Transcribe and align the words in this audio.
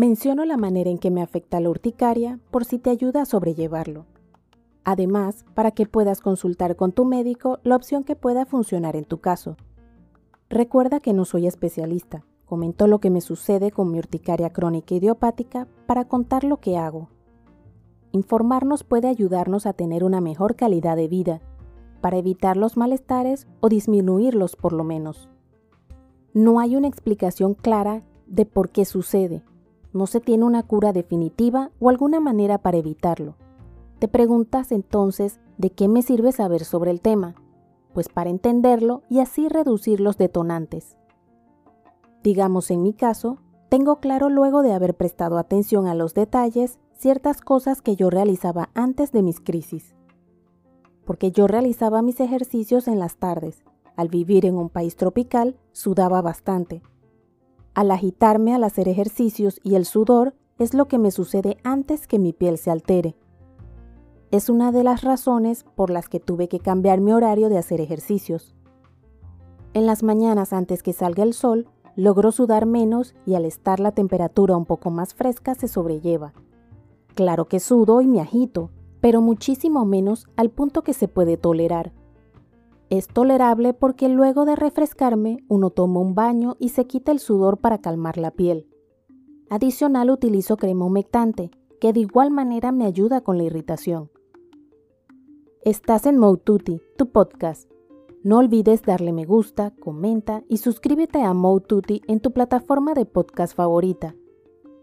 Menciono 0.00 0.46
la 0.46 0.56
manera 0.56 0.88
en 0.88 0.96
que 0.96 1.10
me 1.10 1.20
afecta 1.20 1.60
la 1.60 1.68
urticaria 1.68 2.40
por 2.50 2.64
si 2.64 2.78
te 2.78 2.88
ayuda 2.88 3.20
a 3.20 3.26
sobrellevarlo. 3.26 4.06
Además, 4.82 5.44
para 5.52 5.72
que 5.72 5.84
puedas 5.84 6.22
consultar 6.22 6.74
con 6.74 6.92
tu 6.92 7.04
médico 7.04 7.58
la 7.64 7.76
opción 7.76 8.02
que 8.02 8.16
pueda 8.16 8.46
funcionar 8.46 8.96
en 8.96 9.04
tu 9.04 9.18
caso. 9.18 9.58
Recuerda 10.48 11.00
que 11.00 11.12
no 11.12 11.26
soy 11.26 11.46
especialista, 11.46 12.24
comento 12.46 12.86
lo 12.86 12.98
que 12.98 13.10
me 13.10 13.20
sucede 13.20 13.72
con 13.72 13.92
mi 13.92 13.98
urticaria 13.98 14.48
crónica 14.48 14.94
idiopática 14.94 15.68
para 15.84 16.06
contar 16.06 16.44
lo 16.44 16.60
que 16.60 16.78
hago. 16.78 17.10
Informarnos 18.10 18.84
puede 18.84 19.06
ayudarnos 19.06 19.66
a 19.66 19.74
tener 19.74 20.02
una 20.02 20.22
mejor 20.22 20.56
calidad 20.56 20.96
de 20.96 21.08
vida, 21.08 21.42
para 22.00 22.16
evitar 22.16 22.56
los 22.56 22.78
malestares 22.78 23.46
o 23.60 23.68
disminuirlos 23.68 24.56
por 24.56 24.72
lo 24.72 24.82
menos. 24.82 25.28
No 26.32 26.58
hay 26.58 26.74
una 26.74 26.88
explicación 26.88 27.52
clara 27.52 28.02
de 28.26 28.46
por 28.46 28.70
qué 28.70 28.86
sucede, 28.86 29.44
no 29.92 30.06
se 30.06 30.20
tiene 30.20 30.44
una 30.44 30.62
cura 30.62 30.92
definitiva 30.92 31.70
o 31.80 31.88
alguna 31.88 32.20
manera 32.20 32.58
para 32.58 32.78
evitarlo. 32.78 33.36
Te 33.98 34.08
preguntas 34.08 34.72
entonces 34.72 35.40
de 35.58 35.70
qué 35.70 35.88
me 35.88 36.02
sirve 36.02 36.32
saber 36.32 36.64
sobre 36.64 36.90
el 36.90 37.00
tema, 37.00 37.34
pues 37.92 38.08
para 38.08 38.30
entenderlo 38.30 39.02
y 39.08 39.20
así 39.20 39.48
reducir 39.48 40.00
los 40.00 40.16
detonantes. 40.16 40.96
Digamos 42.22 42.70
en 42.70 42.82
mi 42.82 42.92
caso, 42.92 43.38
tengo 43.68 43.96
claro 43.96 44.28
luego 44.28 44.62
de 44.62 44.72
haber 44.72 44.96
prestado 44.96 45.38
atención 45.38 45.86
a 45.86 45.94
los 45.94 46.14
detalles 46.14 46.78
ciertas 46.92 47.40
cosas 47.40 47.82
que 47.82 47.96
yo 47.96 48.10
realizaba 48.10 48.70
antes 48.74 49.12
de 49.12 49.22
mis 49.22 49.40
crisis. 49.40 49.94
Porque 51.04 51.32
yo 51.32 51.46
realizaba 51.46 52.02
mis 52.02 52.20
ejercicios 52.20 52.88
en 52.88 52.98
las 52.98 53.16
tardes. 53.16 53.64
Al 53.96 54.08
vivir 54.08 54.46
en 54.46 54.56
un 54.56 54.68
país 54.68 54.96
tropical, 54.96 55.56
sudaba 55.72 56.22
bastante 56.22 56.82
al 57.80 57.92
agitarme 57.92 58.54
al 58.54 58.62
hacer 58.64 58.88
ejercicios 58.88 59.58
y 59.62 59.74
el 59.74 59.86
sudor 59.86 60.34
es 60.58 60.74
lo 60.74 60.86
que 60.86 60.98
me 60.98 61.10
sucede 61.10 61.56
antes 61.64 62.06
que 62.06 62.18
mi 62.18 62.34
piel 62.34 62.58
se 62.58 62.70
altere. 62.70 63.16
Es 64.30 64.50
una 64.50 64.70
de 64.70 64.84
las 64.84 65.00
razones 65.00 65.64
por 65.76 65.88
las 65.88 66.10
que 66.10 66.20
tuve 66.20 66.46
que 66.46 66.60
cambiar 66.60 67.00
mi 67.00 67.12
horario 67.12 67.48
de 67.48 67.56
hacer 67.56 67.80
ejercicios. 67.80 68.54
En 69.72 69.86
las 69.86 70.02
mañanas 70.02 70.52
antes 70.52 70.82
que 70.82 70.92
salga 70.92 71.22
el 71.22 71.32
sol, 71.32 71.68
logro 71.96 72.32
sudar 72.32 72.66
menos 72.66 73.14
y 73.24 73.34
al 73.34 73.46
estar 73.46 73.80
la 73.80 73.92
temperatura 73.92 74.58
un 74.58 74.66
poco 74.66 74.90
más 74.90 75.14
fresca 75.14 75.54
se 75.54 75.66
sobrelleva. 75.66 76.34
Claro 77.14 77.48
que 77.48 77.60
sudo 77.60 78.02
y 78.02 78.06
me 78.06 78.20
agito, 78.20 78.68
pero 79.00 79.22
muchísimo 79.22 79.86
menos 79.86 80.26
al 80.36 80.50
punto 80.50 80.82
que 80.82 80.92
se 80.92 81.08
puede 81.08 81.38
tolerar. 81.38 81.92
Es 82.90 83.06
tolerable 83.06 83.72
porque 83.72 84.08
luego 84.08 84.44
de 84.44 84.56
refrescarme 84.56 85.44
uno 85.48 85.70
toma 85.70 86.00
un 86.00 86.16
baño 86.16 86.56
y 86.58 86.70
se 86.70 86.88
quita 86.88 87.12
el 87.12 87.20
sudor 87.20 87.58
para 87.58 87.78
calmar 87.78 88.18
la 88.18 88.32
piel. 88.32 88.66
Adicional 89.48 90.10
utilizo 90.10 90.56
crema 90.56 90.86
humectante, 90.86 91.52
que 91.80 91.92
de 91.92 92.00
igual 92.00 92.32
manera 92.32 92.72
me 92.72 92.86
ayuda 92.86 93.20
con 93.20 93.38
la 93.38 93.44
irritación. 93.44 94.10
Estás 95.62 96.04
en 96.04 96.18
Moututi, 96.18 96.80
tu 96.96 97.10
podcast. 97.10 97.70
No 98.24 98.38
olvides 98.38 98.82
darle 98.82 99.12
me 99.12 99.24
gusta, 99.24 99.72
comenta 99.78 100.42
y 100.48 100.56
suscríbete 100.56 101.22
a 101.22 101.32
Moututi 101.32 102.02
en 102.08 102.18
tu 102.18 102.32
plataforma 102.32 102.94
de 102.94 103.06
podcast 103.06 103.54
favorita, 103.54 104.16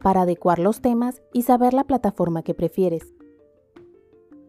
para 0.02 0.21
adecuar 0.21 0.59
los 0.59 0.80
temas 0.80 1.21
y 1.33 1.42
saber 1.42 1.73
la 1.73 1.83
plataforma 1.83 2.42
que 2.42 2.53
prefieres. 2.53 3.14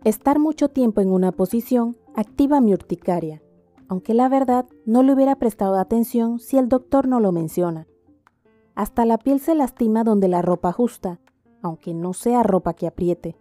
Estar 0.04 0.38
mucho 0.38 0.68
tiempo 0.68 1.00
en 1.00 1.10
una 1.10 1.32
posición 1.32 1.96
activa 2.14 2.60
mi 2.60 2.72
urticaria, 2.72 3.42
aunque 3.88 4.14
la 4.14 4.28
verdad 4.28 4.66
no 4.84 5.02
le 5.02 5.12
hubiera 5.12 5.36
prestado 5.36 5.76
atención 5.76 6.38
si 6.38 6.58
el 6.58 6.68
doctor 6.68 7.08
no 7.08 7.20
lo 7.20 7.32
menciona. 7.32 7.86
Hasta 8.74 9.04
la 9.04 9.18
piel 9.18 9.40
se 9.40 9.54
lastima 9.54 10.04
donde 10.04 10.28
la 10.28 10.42
ropa 10.42 10.68
ajusta, 10.68 11.18
aunque 11.62 11.94
no 11.94 12.12
sea 12.12 12.42
ropa 12.42 12.74
que 12.74 12.86
apriete. 12.86 13.36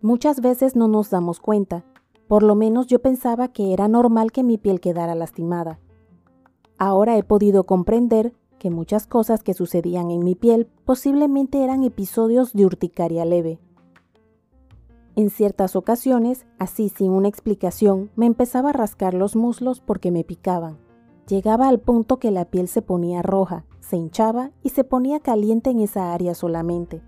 Muchas 0.00 0.40
veces 0.40 0.76
no 0.76 0.88
nos 0.88 1.10
damos 1.10 1.40
cuenta, 1.40 1.84
por 2.28 2.42
lo 2.42 2.54
menos 2.54 2.86
yo 2.86 3.00
pensaba 3.00 3.48
que 3.48 3.72
era 3.72 3.88
normal 3.88 4.32
que 4.32 4.42
mi 4.42 4.58
piel 4.58 4.80
quedara 4.80 5.14
lastimada. 5.14 5.80
Ahora 6.78 7.16
he 7.16 7.22
podido 7.22 7.64
comprender 7.64 8.32
que 8.58 8.70
muchas 8.70 9.06
cosas 9.06 9.42
que 9.42 9.54
sucedían 9.54 10.10
en 10.10 10.24
mi 10.24 10.34
piel 10.34 10.68
posiblemente 10.84 11.64
eran 11.64 11.82
episodios 11.82 12.52
de 12.52 12.64
urticaria 12.64 13.24
leve. 13.24 13.58
En 15.14 15.28
ciertas 15.28 15.76
ocasiones, 15.76 16.46
así 16.58 16.88
sin 16.88 17.10
una 17.10 17.28
explicación, 17.28 18.10
me 18.16 18.24
empezaba 18.24 18.70
a 18.70 18.72
rascar 18.72 19.12
los 19.12 19.36
muslos 19.36 19.80
porque 19.80 20.10
me 20.10 20.24
picaban. 20.24 20.78
Llegaba 21.28 21.68
al 21.68 21.80
punto 21.80 22.18
que 22.18 22.30
la 22.30 22.46
piel 22.46 22.66
se 22.66 22.80
ponía 22.80 23.20
roja, 23.20 23.66
se 23.80 23.96
hinchaba 23.96 24.52
y 24.62 24.70
se 24.70 24.84
ponía 24.84 25.20
caliente 25.20 25.70
en 25.70 25.80
esa 25.80 26.14
área 26.14 26.34
solamente. 26.34 27.02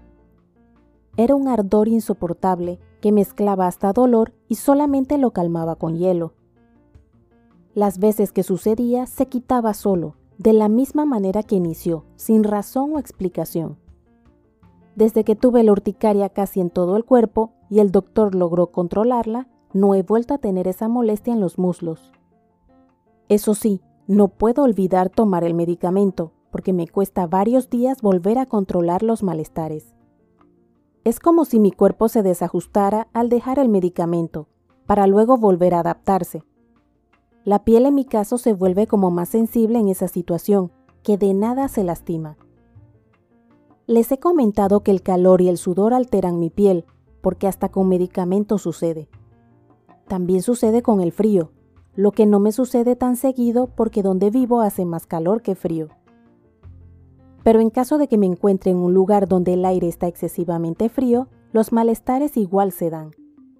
Era 1.17 1.35
un 1.35 1.49
ardor 1.49 1.89
insoportable 1.89 2.79
que 3.01 3.13
mezclaba 3.13 3.67
hasta 3.67 3.93
dolor 3.93 4.35
y 4.49 4.57
solamente 4.57 5.17
lo 5.17 5.31
calmaba 5.31 5.77
con 5.77 5.97
hielo. 5.97 6.35
Las 7.75 7.99
veces 7.99 8.33
que 8.33 8.43
sucedía 8.43 9.07
se 9.07 9.27
quitaba 9.27 9.73
solo, 9.75 10.17
de 10.39 10.53
la 10.53 10.69
misma 10.69 11.07
manera 11.07 11.43
que 11.43 11.57
inició, 11.57 12.05
sin 12.17 12.45
razón 12.45 12.93
o 12.95 12.99
explicación. 12.99 13.79
Desde 14.97 15.25
que 15.25 15.35
tuve 15.35 15.63
la 15.65 15.73
urticaria 15.73 16.29
casi 16.29 16.61
en 16.61 16.71
todo 16.71 16.97
el 16.97 17.05
cuerpo 17.05 17.53
y 17.69 17.81
el 17.81 17.91
doctor 17.91 18.35
logró 18.35 18.69
controlarla, 18.69 19.49
no 19.73 19.95
he 19.95 20.03
vuelto 20.03 20.35
a 20.35 20.39
tener 20.39 20.69
esa 20.69 20.89
molestia 20.89 21.33
en 21.33 21.41
los 21.41 21.59
muslos. 21.59 22.13
Eso 23.29 23.55
sí, 23.55 23.81
no 24.07 24.29
puedo 24.29 24.63
olvidar 24.63 25.11
tomar 25.11 25.43
el 25.43 25.55
medicamento, 25.55 26.33
porque 26.51 26.73
me 26.73 26.87
cuesta 26.87 27.27
varios 27.27 27.71
días 27.71 28.03
volver 28.03 28.39
a 28.39 28.47
controlar 28.47 29.03
los 29.03 29.25
malestares. 29.25 29.97
Es 31.03 31.19
como 31.19 31.45
si 31.45 31.59
mi 31.59 31.73
cuerpo 31.73 32.09
se 32.09 32.23
desajustara 32.23 33.09
al 33.13 33.29
dejar 33.29 33.59
el 33.59 33.69
medicamento, 33.69 34.47
para 34.87 35.07
luego 35.09 35.37
volver 35.37 35.75
a 35.75 35.81
adaptarse. 35.81 36.45
La 37.45 37.65
piel 37.65 37.87
en 37.87 37.95
mi 37.95 38.05
caso 38.05 38.39
se 38.39 38.53
vuelve 38.53 38.87
como 38.87 39.11
más 39.11 39.31
sensible 39.31 39.81
en 39.81 39.89
esa 39.89 40.07
situación, 40.07 40.71
que 41.03 41.19
de 41.19 41.35
nada 41.35 41.69
se 41.69 41.83
lastima. 41.83 42.37
Les 43.87 44.11
he 44.11 44.19
comentado 44.19 44.81
que 44.81 44.91
el 44.91 45.03
calor 45.03 45.43
y 45.43 45.49
el 45.51 45.59
sudor 45.59 45.93
alteran 45.93 46.39
mi 46.39 46.49
piel, 46.49 46.87
porque 47.21 47.47
hasta 47.47 47.69
con 47.69 47.87
medicamentos 47.87 48.63
sucede. 48.63 49.11
También 50.09 50.41
sucede 50.41 50.81
con 50.81 51.03
el 51.03 51.13
frío, 51.13 51.51
lo 51.95 52.11
que 52.13 52.25
no 52.25 52.41
me 52.41 52.51
sucede 52.51 52.97
tan 52.97 53.17
seguido 53.17 53.67
porque 53.67 54.03
donde 54.03 54.31
vivo 54.31 54.63
hace 54.63 54.87
más 54.87 55.07
calor 55.07 55.43
que 55.43 55.55
frío. 55.55 55.89
Pero 57.43 57.61
en 57.61 57.69
caso 57.69 57.99
de 57.99 58.09
que 58.09 58.17
me 58.17 58.25
encuentre 58.25 58.71
en 58.71 58.79
un 58.79 58.95
lugar 58.95 59.29
donde 59.29 59.53
el 59.53 59.67
aire 59.67 59.89
está 59.89 60.07
excesivamente 60.07 60.89
frío, 60.89 61.29
los 61.53 61.71
malestares 61.71 62.39
igual 62.39 62.73
se 62.73 62.89
dan. 62.89 63.11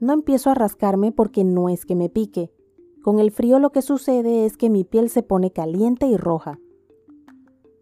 No 0.01 0.15
empiezo 0.15 0.49
a 0.49 0.55
rascarme 0.55 1.13
porque 1.13 1.45
no 1.45 1.69
es 1.69 1.85
que 1.85 1.97
me 1.97 2.09
pique. 2.09 2.51
Con 3.03 3.21
el 3.21 3.31
frío 3.31 3.59
lo 3.59 3.73
que 3.73 3.83
sucede 3.83 4.47
es 4.47 4.57
que 4.57 4.71
mi 4.71 4.85
piel 4.85 5.11
se 5.11 5.23
pone 5.23 5.51
caliente 5.51 6.07
y 6.07 6.17
roja 6.17 6.61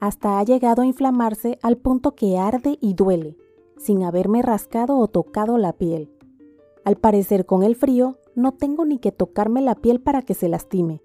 hasta 0.02 0.40
ha 0.40 0.42
llegado 0.42 0.82
a 0.82 0.86
inflamarse 0.86 1.60
al 1.62 1.76
punto 1.76 2.16
que 2.16 2.36
arde 2.36 2.76
y 2.80 2.94
duele, 2.94 3.36
sin 3.78 4.02
haberme 4.02 4.42
rascado 4.42 4.98
o 4.98 5.06
tocado 5.06 5.58
la 5.58 5.74
piel. 5.74 6.10
Al 6.84 6.96
parecer 6.96 7.46
con 7.46 7.62
el 7.62 7.76
frío 7.76 8.18
no 8.34 8.50
tengo 8.50 8.84
ni 8.84 8.98
que 8.98 9.12
tocarme 9.12 9.60
la 9.60 9.76
piel 9.76 10.00
para 10.00 10.22
que 10.22 10.34
se 10.34 10.48
lastime. 10.48 11.02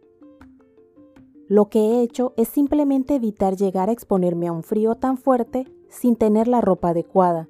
Lo 1.48 1.70
que 1.70 1.80
he 1.80 2.02
hecho 2.02 2.34
es 2.38 2.48
simplemente 2.48 3.14
evitar 3.14 3.56
llegar 3.56 3.90
a 3.90 3.92
exponerme 3.92 4.48
a 4.48 4.52
un 4.52 4.64
frío 4.64 4.96
tan 4.96 5.20
fuerte 5.20 5.72
sin 5.90 6.16
tener 6.16 6.48
la 6.48 6.62
ropa 6.62 6.90
adecuada. 6.90 7.48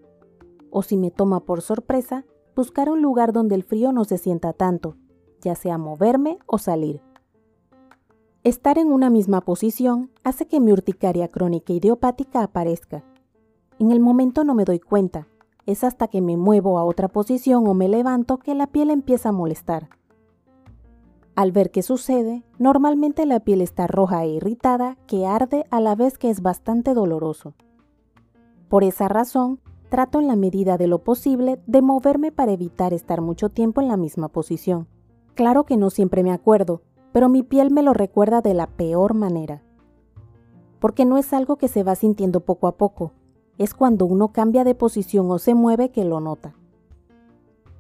O 0.70 0.82
si 0.84 0.98
me 0.98 1.12
toma 1.12 1.46
por 1.46 1.62
sorpresa, 1.62 2.26
buscar 2.58 2.90
un 2.90 3.02
lugar 3.02 3.32
donde 3.32 3.56
el 3.56 3.64
frío 3.64 3.94
no 3.94 4.04
se 4.04 4.18
sienta 4.18 4.52
tanto, 4.52 4.98
ya 5.40 5.56
sea 5.56 5.78
moverme 5.78 6.40
o 6.46 6.58
salir. 6.58 7.07
Estar 8.48 8.78
en 8.78 8.94
una 8.94 9.10
misma 9.10 9.42
posición 9.42 10.10
hace 10.24 10.48
que 10.48 10.62
mi 10.62 10.72
urticaria 10.72 11.28
crónica 11.28 11.74
idiopática 11.74 12.44
aparezca. 12.44 13.04
En 13.78 13.92
el 13.92 14.00
momento 14.00 14.46
no 14.46 14.56
me 14.56 14.64
doy 14.64 14.80
cuenta, 14.80 15.28
es 15.66 15.84
hasta 15.84 16.08
que 16.08 16.22
me 16.22 16.38
muevo 16.38 16.80
a 16.80 16.86
otra 16.86 17.10
posición 17.10 17.68
o 17.68 17.74
me 17.74 17.90
levanto 17.90 18.38
que 18.38 18.56
la 18.56 18.68
piel 18.68 18.90
empieza 18.90 19.28
a 19.28 19.32
molestar. 19.34 19.90
Al 21.36 21.52
ver 21.52 21.72
qué 21.72 21.82
sucede, 21.82 22.46
normalmente 22.58 23.26
la 23.26 23.42
piel 23.42 23.60
está 23.60 23.86
roja 23.86 24.24
e 24.24 24.30
irritada 24.30 24.96
que 25.08 25.26
arde 25.26 25.66
a 25.70 25.82
la 25.82 25.96
vez 25.96 26.18
que 26.18 26.30
es 26.30 26.42
bastante 26.42 26.94
doloroso. 26.94 27.54
Por 28.70 28.86
esa 28.86 29.10
razón, 29.10 29.60
trato 29.90 30.22
en 30.22 30.28
la 30.28 30.38
medida 30.38 30.78
de 30.78 30.88
lo 30.88 31.04
posible 31.04 31.60
de 31.68 31.82
moverme 31.82 32.32
para 32.32 32.54
evitar 32.54 32.94
estar 32.94 33.20
mucho 33.20 33.50
tiempo 33.50 33.82
en 33.82 33.90
la 33.90 33.98
misma 33.98 34.30
posición. 34.30 34.88
Claro 35.34 35.66
que 35.66 35.76
no 35.76 35.90
siempre 35.90 36.24
me 36.24 36.32
acuerdo, 36.32 36.82
pero 37.12 37.30
mi 37.30 37.44
piel 37.44 37.72
me 37.72 37.84
lo 37.84 37.94
recuerda 37.94 38.42
de 38.42 38.54
la 38.54 38.68
peor 38.68 39.14
manera. 39.14 39.64
Porque 40.80 41.06
no 41.06 41.18
es 41.18 41.34
algo 41.34 41.58
que 41.58 41.68
se 41.68 41.84
va 41.84 41.96
sintiendo 41.96 42.42
poco 42.42 42.68
a 42.68 42.78
poco, 42.78 43.14
es 43.58 43.74
cuando 43.74 44.06
uno 44.06 44.32
cambia 44.32 44.64
de 44.64 44.76
posición 44.76 45.30
o 45.32 45.40
se 45.40 45.56
mueve 45.56 45.90
que 45.90 46.06
lo 46.06 46.20
nota. 46.20 46.54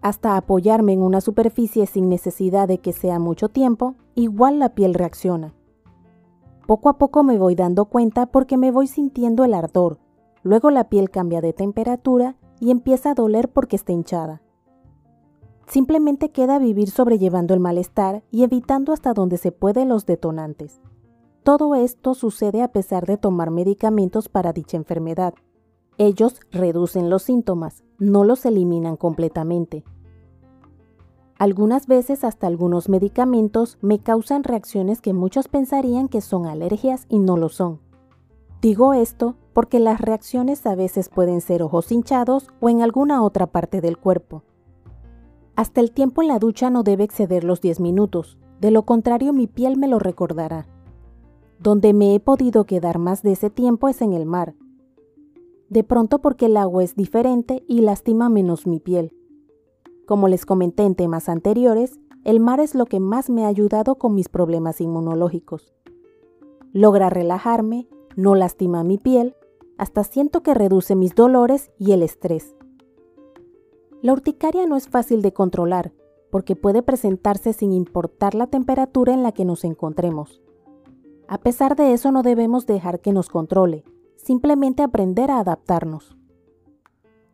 Hasta 0.01 0.37
apoyarme 0.37 0.93
en 0.93 1.01
una 1.01 1.21
superficie 1.21 1.85
sin 1.85 2.09
necesidad 2.09 2.67
de 2.67 2.79
que 2.79 2.93
sea 2.93 3.19
mucho 3.19 3.49
tiempo, 3.49 3.95
igual 4.15 4.59
la 4.59 4.69
piel 4.69 4.93
reacciona. 4.93 5.53
Poco 6.65 6.89
a 6.89 6.97
poco 6.97 7.23
me 7.23 7.37
voy 7.37 7.55
dando 7.55 7.85
cuenta 7.85 8.25
porque 8.27 8.57
me 8.57 8.71
voy 8.71 8.87
sintiendo 8.87 9.43
el 9.43 9.53
ardor, 9.53 9.99
luego 10.43 10.69
la 10.71 10.89
piel 10.89 11.09
cambia 11.09 11.41
de 11.41 11.53
temperatura 11.53 12.35
y 12.59 12.71
empieza 12.71 13.11
a 13.11 13.13
doler 13.13 13.49
porque 13.49 13.75
está 13.75 13.91
hinchada. 13.91 14.41
Simplemente 15.67 16.29
queda 16.29 16.59
vivir 16.59 16.89
sobrellevando 16.89 17.53
el 17.53 17.59
malestar 17.59 18.23
y 18.31 18.43
evitando 18.43 18.93
hasta 18.93 19.13
donde 19.13 19.37
se 19.37 19.51
puede 19.51 19.85
los 19.85 20.05
detonantes. 20.05 20.79
Todo 21.43 21.75
esto 21.75 22.13
sucede 22.13 22.61
a 22.61 22.71
pesar 22.71 23.05
de 23.05 23.17
tomar 23.17 23.51
medicamentos 23.51 24.29
para 24.29 24.53
dicha 24.53 24.77
enfermedad. 24.77 25.33
Ellos 25.97 26.39
reducen 26.51 27.09
los 27.09 27.23
síntomas, 27.23 27.83
no 27.99 28.23
los 28.23 28.45
eliminan 28.45 28.97
completamente. 28.97 29.83
Algunas 31.37 31.85
veces 31.85 32.23
hasta 32.23 32.47
algunos 32.47 32.89
medicamentos 32.89 33.77
me 33.81 33.99
causan 33.99 34.43
reacciones 34.43 35.01
que 35.01 35.13
muchos 35.13 35.47
pensarían 35.47 36.07
que 36.07 36.21
son 36.21 36.47
alergias 36.47 37.05
y 37.09 37.19
no 37.19 37.37
lo 37.37 37.49
son. 37.49 37.79
Digo 38.61 38.93
esto 38.93 39.35
porque 39.53 39.79
las 39.79 40.01
reacciones 40.01 40.65
a 40.65 40.75
veces 40.75 41.09
pueden 41.09 41.41
ser 41.41 41.61
ojos 41.61 41.91
hinchados 41.91 42.47
o 42.59 42.69
en 42.69 42.81
alguna 42.81 43.21
otra 43.21 43.47
parte 43.47 43.81
del 43.81 43.97
cuerpo. 43.97 44.43
Hasta 45.57 45.81
el 45.81 45.91
tiempo 45.91 46.21
en 46.21 46.27
la 46.27 46.37
ducha 46.37 46.69
no 46.69 46.83
debe 46.83 47.03
exceder 47.03 47.43
los 47.43 47.61
10 47.61 47.79
minutos, 47.79 48.37
de 48.61 48.69
lo 48.69 48.83
contrario 48.83 49.33
mi 49.33 49.47
piel 49.47 49.75
me 49.75 49.87
lo 49.87 49.97
recordará. 49.97 50.67
Donde 51.59 51.93
me 51.93 52.13
he 52.13 52.19
podido 52.19 52.65
quedar 52.65 52.99
más 52.99 53.23
de 53.23 53.31
ese 53.31 53.49
tiempo 53.49 53.89
es 53.89 54.03
en 54.03 54.13
el 54.13 54.27
mar. 54.27 54.53
De 55.67 55.83
pronto 55.83 56.19
porque 56.19 56.45
el 56.45 56.57
agua 56.57 56.83
es 56.83 56.95
diferente 56.95 57.63
y 57.67 57.81
lastima 57.81 58.29
menos 58.29 58.67
mi 58.67 58.79
piel. 58.79 59.15
Como 60.05 60.27
les 60.27 60.45
comenté 60.45 60.83
en 60.83 60.93
temas 60.93 61.27
anteriores, 61.27 61.99
el 62.23 62.39
mar 62.39 62.59
es 62.59 62.75
lo 62.75 62.85
que 62.85 62.99
más 62.99 63.31
me 63.31 63.43
ha 63.43 63.47
ayudado 63.47 63.95
con 63.95 64.13
mis 64.13 64.29
problemas 64.29 64.79
inmunológicos. 64.79 65.73
Logra 66.71 67.09
relajarme, 67.09 67.87
no 68.15 68.35
lastima 68.35 68.83
mi 68.83 68.99
piel, 68.99 69.35
hasta 69.79 70.03
siento 70.03 70.43
que 70.43 70.53
reduce 70.53 70.95
mis 70.95 71.15
dolores 71.15 71.71
y 71.79 71.93
el 71.93 72.03
estrés. 72.03 72.56
La 74.01 74.13
urticaria 74.13 74.65
no 74.67 74.75
es 74.75 74.87
fácil 74.87 75.21
de 75.21 75.33
controlar 75.33 75.91
porque 76.29 76.55
puede 76.55 76.83
presentarse 76.83 77.53
sin 77.53 77.71
importar 77.71 78.35
la 78.35 78.47
temperatura 78.47 79.13
en 79.13 79.23
la 79.23 79.31
que 79.31 79.45
nos 79.45 79.63
encontremos. 79.63 80.41
A 81.27 81.39
pesar 81.39 81.75
de 81.75 81.93
eso 81.93 82.11
no 82.11 82.21
debemos 82.21 82.65
dejar 82.65 82.99
que 82.99 83.13
nos 83.13 83.29
controle, 83.29 83.83
simplemente 84.17 84.83
aprender 84.83 85.31
a 85.31 85.39
adaptarnos. 85.39 86.17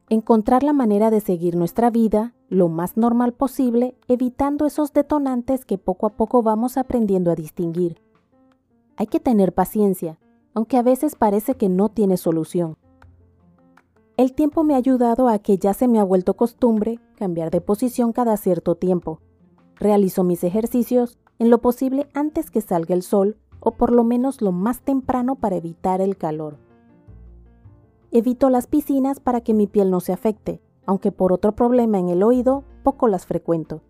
Encontrar 0.09 0.63
la 0.63 0.73
manera 0.73 1.11
de 1.11 1.21
seguir 1.21 1.55
nuestra 1.55 1.89
vida 1.89 2.33
lo 2.49 2.69
más 2.69 2.97
normal 2.97 3.33
posible, 3.33 3.97
evitando 4.07 4.65
esos 4.65 4.93
detonantes 4.93 5.65
que 5.65 5.77
poco 5.77 6.05
a 6.05 6.11
poco 6.11 6.43
vamos 6.43 6.77
aprendiendo 6.77 7.31
a 7.31 7.35
distinguir. 7.35 7.99
Hay 8.95 9.07
que 9.07 9.19
tener 9.19 9.53
paciencia, 9.53 10.19
aunque 10.53 10.77
a 10.77 10.83
veces 10.83 11.15
parece 11.15 11.55
que 11.55 11.67
no 11.67 11.89
tiene 11.89 12.15
solución. 12.17 12.77
El 14.15 14.33
tiempo 14.33 14.63
me 14.63 14.75
ha 14.75 14.77
ayudado 14.77 15.27
a 15.27 15.39
que 15.39 15.57
ya 15.57 15.73
se 15.73 15.87
me 15.87 15.99
ha 15.99 16.03
vuelto 16.03 16.35
costumbre 16.35 16.99
cambiar 17.15 17.49
de 17.49 17.61
posición 17.61 18.13
cada 18.13 18.37
cierto 18.37 18.75
tiempo. 18.75 19.19
Realizo 19.75 20.23
mis 20.23 20.43
ejercicios 20.43 21.17
en 21.39 21.49
lo 21.49 21.61
posible 21.61 22.07
antes 22.13 22.51
que 22.51 22.61
salga 22.61 22.93
el 22.93 23.01
sol 23.01 23.37
o 23.59 23.71
por 23.71 23.91
lo 23.91 24.03
menos 24.03 24.43
lo 24.43 24.51
más 24.51 24.81
temprano 24.81 25.35
para 25.35 25.55
evitar 25.55 25.99
el 25.99 26.15
calor. 26.15 26.59
Evito 28.11 28.51
las 28.51 28.67
piscinas 28.67 29.19
para 29.19 29.41
que 29.41 29.55
mi 29.55 29.65
piel 29.65 29.89
no 29.89 29.99
se 29.99 30.13
afecte, 30.13 30.61
aunque 30.85 31.11
por 31.11 31.33
otro 31.33 31.55
problema 31.55 31.97
en 31.97 32.09
el 32.09 32.21
oído 32.21 32.63
poco 32.83 33.07
las 33.07 33.25
frecuento. 33.25 33.81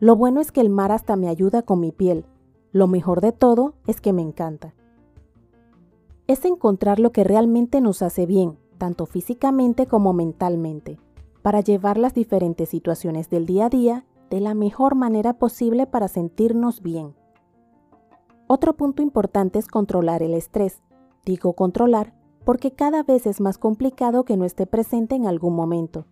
Lo 0.00 0.16
bueno 0.16 0.40
es 0.40 0.50
que 0.50 0.60
el 0.60 0.70
mar 0.70 0.90
hasta 0.90 1.14
me 1.14 1.28
ayuda 1.28 1.62
con 1.62 1.78
mi 1.78 1.92
piel. 1.92 2.24
Lo 2.72 2.88
mejor 2.88 3.20
de 3.20 3.30
todo 3.30 3.74
es 3.86 4.00
que 4.00 4.12
me 4.12 4.22
encanta. 4.22 4.74
Es 6.26 6.44
encontrar 6.44 6.98
lo 6.98 7.12
que 7.12 7.22
realmente 7.22 7.80
nos 7.80 8.02
hace 8.02 8.26
bien 8.26 8.58
tanto 8.76 9.06
físicamente 9.06 9.86
como 9.86 10.12
mentalmente, 10.12 10.98
para 11.42 11.60
llevar 11.60 11.98
las 11.98 12.14
diferentes 12.14 12.68
situaciones 12.68 13.30
del 13.30 13.46
día 13.46 13.66
a 13.66 13.70
día 13.70 14.04
de 14.30 14.40
la 14.40 14.54
mejor 14.54 14.94
manera 14.94 15.34
posible 15.34 15.86
para 15.86 16.08
sentirnos 16.08 16.82
bien. 16.82 17.14
Otro 18.48 18.76
punto 18.76 19.02
importante 19.02 19.58
es 19.58 19.66
controlar 19.66 20.22
el 20.22 20.34
estrés. 20.34 20.82
Digo 21.24 21.54
controlar 21.54 22.14
porque 22.44 22.70
cada 22.70 23.02
vez 23.02 23.26
es 23.26 23.40
más 23.40 23.58
complicado 23.58 24.24
que 24.24 24.36
no 24.36 24.44
esté 24.44 24.66
presente 24.66 25.16
en 25.16 25.26
algún 25.26 25.54
momento. 25.56 26.06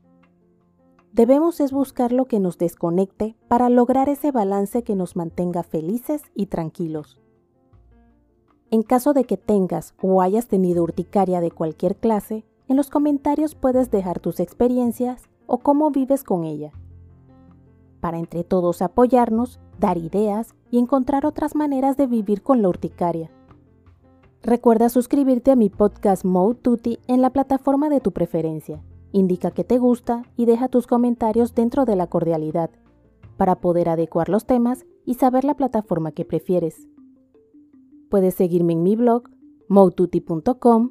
Debemos 1.12 1.61
es 1.61 1.70
buscar 1.70 2.11
lo 2.11 2.25
que 2.25 2.40
nos 2.40 2.58
desconecte 2.58 3.37
para 3.46 3.69
lograr 3.69 4.08
ese 4.08 4.32
balance 4.32 4.82
que 4.82 4.96
nos 4.96 5.14
mantenga 5.14 5.62
felices 5.62 6.22
y 6.34 6.46
tranquilos. 6.46 7.20
En 8.72 8.82
caso 8.82 9.12
de 9.12 9.22
que 9.22 9.37
tengas 9.37 9.94
o 10.02 10.20
hayas 10.20 10.49
tenido 10.49 10.82
urticaria 10.82 11.40
de 11.40 11.52
cualquier 11.52 11.94
clase, 11.94 12.44
en 12.69 12.76
los 12.76 12.90
comentarios 12.90 13.55
puedes 13.55 13.90
dejar 13.90 14.20
tus 14.20 14.40
experiencias 14.40 15.28
o 15.46 15.58
cómo 15.58 15.90
vives 15.90 16.25
con 16.25 16.44
ella. 16.44 16.72
Para 18.00 18.19
entre 18.19 18.44
todos 18.44 18.82
apoyarnos, 18.82 19.61
dar 19.78 19.99
ideas 19.99 20.55
y 20.70 20.78
encontrar 20.78 21.26
otras 21.26 21.55
maneras 21.55 21.96
de 21.96 22.06
vivir 22.06 22.43
con 22.43 22.62
la 22.62 22.69
urticaria. 22.69 23.31
Recuerda 24.43 24.88
suscribirte 24.88 25.50
a 25.50 25.56
mi 25.56 25.70
podcast 25.70 26.25
Mode 26.25 26.56
Tutti 26.61 26.99
en 27.06 27.22
la 27.22 27.31
plataforma 27.31 27.88
de 27.88 28.00
tu 28.00 28.12
preferencia. 28.12 28.82
Indica 29.12 29.50
que 29.52 29.64
te 29.64 29.78
gusta 29.78 30.25
y 30.37 30.44
deja 30.44 30.69
tus 30.69 30.87
comentarios 30.87 31.55
dentro 31.55 31.84
de 31.84 31.96
la 31.96 32.08
cordialidad, 32.08 32.70
para 33.37 33.61
poder 33.61 33.88
adecuar 33.88 34.28
los 34.28 34.44
temas 34.44 34.84
y 35.05 35.14
saber 35.14 35.44
la 35.44 35.55
plataforma 35.55 36.12
que 36.12 36.25
prefieres. 36.25 36.88
Puedes 38.11 38.34
seguirme 38.34 38.75
en 38.75 38.82
mi 38.82 38.96
blog, 38.96 39.31
motuti.com 39.69 40.90